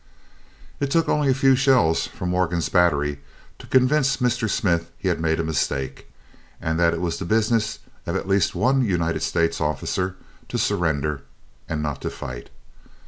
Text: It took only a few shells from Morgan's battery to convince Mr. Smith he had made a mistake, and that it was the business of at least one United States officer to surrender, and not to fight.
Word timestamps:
It 0.79 0.89
took 0.89 1.07
only 1.07 1.29
a 1.29 1.33
few 1.35 1.55
shells 1.55 2.07
from 2.07 2.29
Morgan's 2.29 2.69
battery 2.69 3.19
to 3.59 3.67
convince 3.67 4.17
Mr. 4.17 4.49
Smith 4.49 4.89
he 4.97 5.09
had 5.09 5.19
made 5.21 5.39
a 5.39 5.43
mistake, 5.43 6.09
and 6.59 6.79
that 6.79 6.95
it 6.95 7.01
was 7.01 7.19
the 7.19 7.23
business 7.25 7.77
of 8.07 8.15
at 8.15 8.27
least 8.27 8.55
one 8.55 8.83
United 8.83 9.21
States 9.21 9.61
officer 9.61 10.15
to 10.49 10.57
surrender, 10.57 11.21
and 11.69 11.83
not 11.83 12.01
to 12.01 12.09
fight. 12.09 12.49